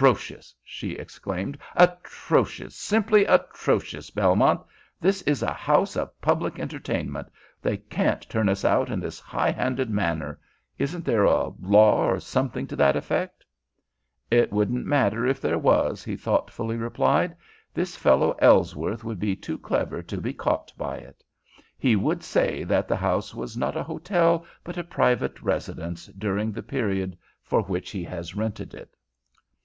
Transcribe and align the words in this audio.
"Atrocious!" 0.00 0.54
she 0.62 0.92
exclaimed. 0.92 1.58
"Atrocious! 1.74 2.76
Simply 2.76 3.26
atrocious, 3.26 4.08
Belmont. 4.10 4.60
This 5.00 5.22
is 5.22 5.42
a 5.42 5.52
house 5.52 5.96
of 5.96 6.18
public 6.22 6.58
entertainment. 6.58 7.28
They 7.60 7.76
can't 7.76 8.22
turn 8.30 8.48
us 8.48 8.64
out 8.64 8.88
in 8.90 9.00
this 9.00 9.18
high 9.18 9.52
minded 9.58 9.90
manner! 9.90 10.38
Isn't 10.78 11.04
there 11.04 11.24
a 11.24 11.48
law 11.60 12.06
or 12.06 12.20
something 12.20 12.68
to 12.68 12.76
that 12.76 12.96
effect?" 12.96 13.44
"It 14.30 14.52
wouldn't 14.52 14.86
matter 14.86 15.26
if 15.26 15.40
there 15.40 15.58
was," 15.58 16.04
he 16.04 16.16
thoughtfully 16.16 16.76
replied. 16.76 17.36
"This 17.74 17.96
fellow 17.96 18.36
Ellsworth 18.38 19.02
would 19.02 19.18
be 19.18 19.34
too 19.34 19.58
clever 19.58 20.00
to 20.02 20.20
be 20.20 20.32
caught 20.32 20.72
by 20.78 20.96
it. 20.98 21.22
He 21.76 21.96
would 21.96 22.22
say 22.22 22.62
that 22.64 22.86
the 22.86 22.96
house 22.96 23.34
was 23.34 23.56
not 23.56 23.76
a 23.76 23.82
hotel 23.82 24.46
but 24.62 24.78
a 24.78 24.84
private 24.84 25.42
residence 25.42 26.06
during 26.06 26.52
the 26.52 26.62
period 26.62 27.18
for 27.42 27.62
which 27.62 27.90
he 27.90 28.04
has 28.04 28.36
rented 28.36 28.72
it." 28.74 28.94